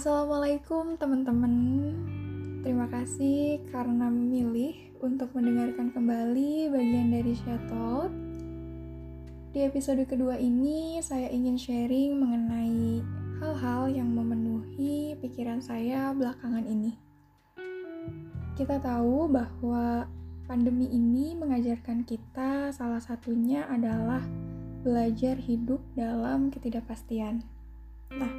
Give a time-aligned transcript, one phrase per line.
[0.00, 1.52] Assalamualaikum teman-teman.
[2.64, 8.08] Terima kasih karena memilih untuk mendengarkan kembali bagian dari Shatot.
[9.52, 13.04] Di episode kedua ini, saya ingin sharing mengenai
[13.44, 16.96] hal-hal yang memenuhi pikiran saya belakangan ini.
[18.56, 20.08] Kita tahu bahwa
[20.48, 24.24] pandemi ini mengajarkan kita salah satunya adalah
[24.80, 27.44] belajar hidup dalam ketidakpastian.
[28.16, 28.32] Nah,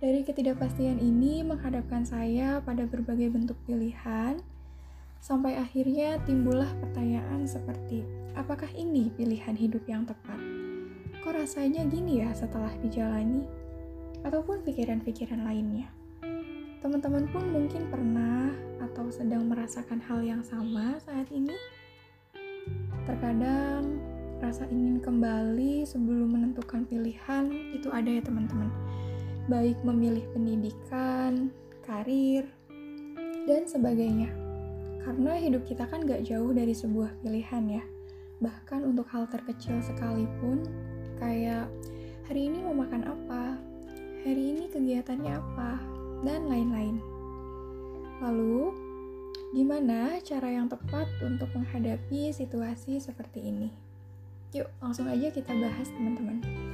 [0.00, 4.40] dari ketidakpastian ini menghadapkan saya pada berbagai bentuk pilihan,
[5.20, 10.40] sampai akhirnya timbullah pertanyaan seperti, apakah ini pilihan hidup yang tepat?
[11.20, 13.44] Kok rasanya gini ya setelah dijalani?
[14.24, 15.92] Ataupun pikiran-pikiran lainnya.
[16.80, 21.52] Teman-teman pun mungkin pernah atau sedang merasakan hal yang sama saat ini.
[23.04, 24.00] Terkadang
[24.40, 28.72] rasa ingin kembali sebelum menentukan pilihan itu ada ya teman-teman
[29.46, 31.48] baik memilih pendidikan,
[31.86, 32.44] karir,
[33.48, 34.28] dan sebagainya.
[35.00, 37.84] Karena hidup kita kan gak jauh dari sebuah pilihan ya.
[38.40, 40.64] Bahkan untuk hal terkecil sekalipun,
[41.16, 41.68] kayak
[42.28, 43.56] hari ini mau makan apa,
[44.24, 45.80] hari ini kegiatannya apa,
[46.24, 47.00] dan lain-lain.
[48.20, 48.76] Lalu,
[49.56, 53.72] gimana cara yang tepat untuk menghadapi situasi seperti ini?
[54.52, 56.69] Yuk, langsung aja kita bahas teman-teman.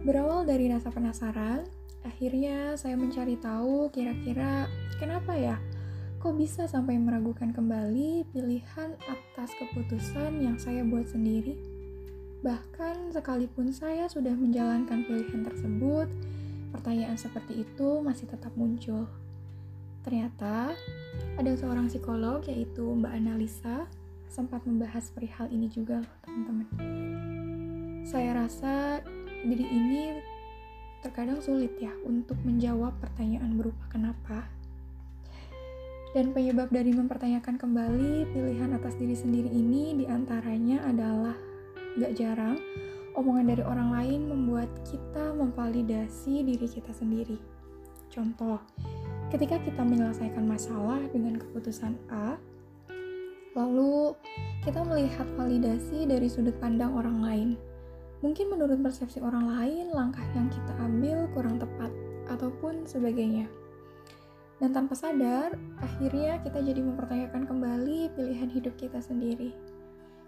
[0.00, 1.68] Berawal dari rasa penasaran,
[2.00, 4.64] Akhirnya saya mencari tahu kira-kira
[4.96, 5.56] kenapa ya
[6.20, 11.56] kok bisa sampai meragukan kembali pilihan atas keputusan yang saya buat sendiri.
[12.44, 16.08] Bahkan sekalipun saya sudah menjalankan pilihan tersebut,
[16.72, 19.08] pertanyaan seperti itu masih tetap muncul.
[20.04, 20.72] Ternyata
[21.36, 23.88] ada seorang psikolog yaitu Mbak Analisa
[24.28, 26.68] sempat membahas perihal ini juga teman-teman.
[28.04, 29.04] Saya rasa
[29.44, 30.02] diri ini
[31.00, 34.38] terkadang sulit ya untuk menjawab pertanyaan berupa kenapa.
[36.10, 41.38] Dan penyebab dari mempertanyakan kembali pilihan atas diri sendiri ini di antaranya adalah
[41.96, 42.58] gak jarang
[43.14, 47.38] omongan dari orang lain membuat kita memvalidasi diri kita sendiri.
[48.10, 48.58] Contoh,
[49.30, 52.34] ketika kita menyelesaikan masalah dengan keputusan A,
[53.54, 54.18] lalu
[54.66, 57.50] kita melihat validasi dari sudut pandang orang lain
[58.20, 61.88] Mungkin menurut persepsi orang lain, langkah yang kita ambil kurang tepat,
[62.28, 63.48] ataupun sebagainya.
[64.60, 69.56] Dan tanpa sadar, akhirnya kita jadi mempertanyakan kembali pilihan hidup kita sendiri.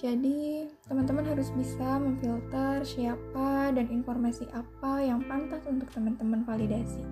[0.00, 7.04] Jadi, teman-teman harus bisa memfilter siapa dan informasi apa yang pantas untuk teman-teman validasi.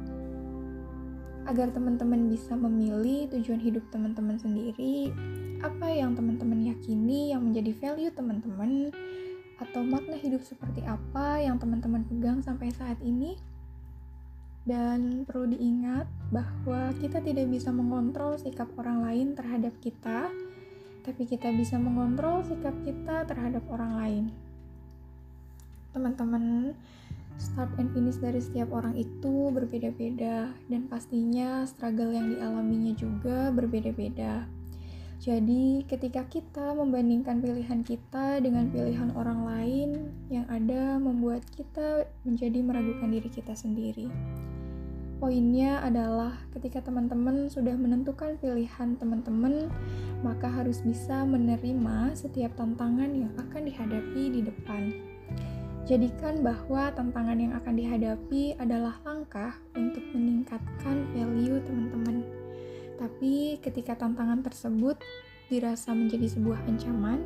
[1.47, 5.12] Agar teman-teman bisa memilih tujuan hidup teman-teman sendiri,
[5.62, 8.91] apa yang teman-teman yakini yang menjadi value teman-teman,
[9.61, 13.37] atau makna hidup seperti apa yang teman-teman pegang sampai saat ini.
[14.63, 20.31] Dan perlu diingat bahwa kita tidak bisa mengontrol sikap orang lain terhadap kita,
[21.03, 24.25] tapi kita bisa mengontrol sikap kita terhadap orang lain.
[25.91, 26.79] Teman-teman,
[27.43, 34.62] start and finish dari setiap orang itu berbeda-beda dan pastinya struggle yang dialaminya juga berbeda-beda.
[35.22, 39.91] Jadi, ketika kita membandingkan pilihan kita dengan pilihan orang lain,
[40.27, 44.11] yang ada membuat kita menjadi meragukan diri kita sendiri.
[45.22, 49.71] Poinnya adalah ketika teman-teman sudah menentukan pilihan teman-teman,
[50.27, 54.91] maka harus bisa menerima setiap tantangan yang akan dihadapi di depan.
[55.87, 62.42] Jadikan bahwa tantangan yang akan dihadapi adalah langkah untuk meningkatkan value teman-teman
[63.03, 64.95] tapi ketika tantangan tersebut
[65.51, 67.19] dirasa menjadi sebuah ancaman,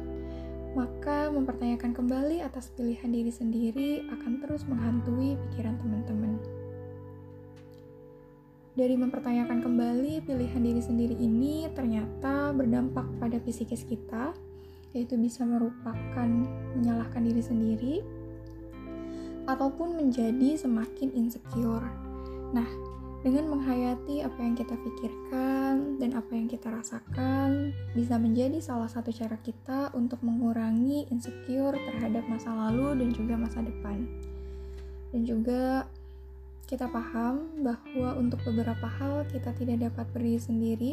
[0.72, 6.41] maka mempertanyakan kembali atas pilihan diri sendiri akan terus menghantui pikiran teman-teman.
[8.72, 14.33] Dari mempertanyakan kembali pilihan diri sendiri ini ternyata berdampak pada psikis kita,
[14.97, 16.28] yaitu bisa merupakan
[16.72, 17.95] menyalahkan diri sendiri,
[19.45, 21.84] ataupun menjadi semakin insecure.
[22.53, 22.68] Nah,
[23.26, 29.10] dengan menghayati apa yang kita pikirkan dan apa yang kita rasakan, bisa menjadi salah satu
[29.10, 34.06] cara kita untuk mengurangi insecure terhadap masa lalu dan juga masa depan.
[35.10, 35.90] Dan juga
[36.70, 40.90] kita paham bahwa untuk beberapa hal kita tidak dapat berdiri sendiri,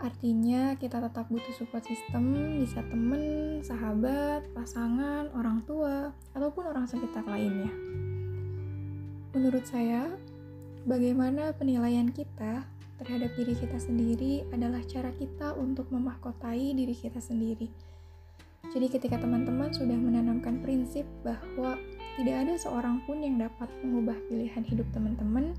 [0.00, 7.28] artinya kita tetap butuh support system, bisa teman, sahabat, pasangan, orang tua, ataupun orang sekitar
[7.28, 7.68] lainnya.
[9.36, 10.08] Menurut saya,
[10.86, 12.62] Bagaimana penilaian kita
[13.02, 17.66] terhadap diri kita sendiri adalah cara kita untuk memahkotai diri kita sendiri.
[18.70, 21.74] Jadi ketika teman-teman sudah menanamkan prinsip bahwa
[22.14, 25.58] tidak ada seorang pun yang dapat mengubah pilihan hidup teman-teman,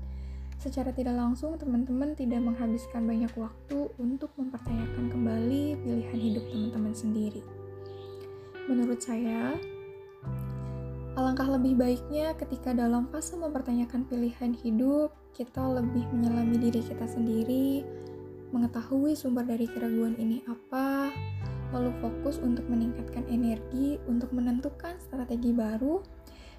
[0.64, 7.44] secara tidak langsung teman-teman tidak menghabiskan banyak waktu untuk mempertanyakan kembali pilihan hidup teman-teman sendiri.
[8.64, 9.60] Menurut saya,
[11.18, 17.82] alangkah lebih baiknya ketika dalam fase mempertanyakan pilihan hidup, kita lebih menyelami diri kita sendiri,
[18.54, 21.10] mengetahui sumber dari keraguan ini apa,
[21.74, 25.98] lalu fokus untuk meningkatkan energi untuk menentukan strategi baru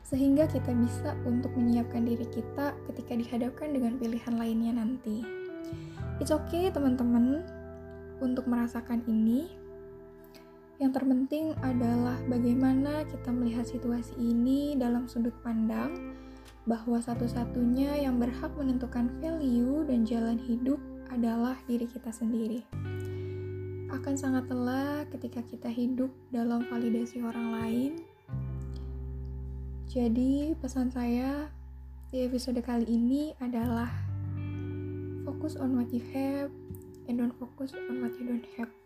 [0.03, 5.23] sehingga kita bisa untuk menyiapkan diri kita ketika dihadapkan dengan pilihan lainnya nanti.
[6.19, 7.47] It's okay teman-teman
[8.19, 9.47] untuk merasakan ini.
[10.79, 16.15] Yang terpenting adalah bagaimana kita melihat situasi ini dalam sudut pandang
[16.63, 20.79] bahwa satu-satunya yang berhak menentukan value dan jalan hidup
[21.11, 22.63] adalah diri kita sendiri.
[23.91, 27.91] Akan sangat lelah ketika kita hidup dalam validasi orang lain
[29.89, 31.49] jadi, pesan saya
[32.13, 33.89] di episode kali ini adalah
[35.25, 36.53] fokus on what you have
[37.09, 38.78] and don't focus on what you don't have.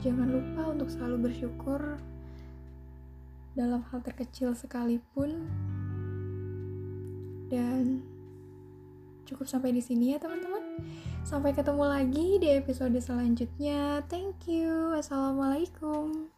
[0.00, 2.00] Jangan lupa untuk selalu bersyukur
[3.52, 5.44] dalam hal terkecil sekalipun.
[7.52, 8.00] Dan
[9.28, 10.80] cukup sampai di sini ya, teman-teman.
[11.20, 14.00] Sampai ketemu lagi di episode selanjutnya.
[14.08, 14.96] Thank you.
[14.96, 16.32] Assalamualaikum.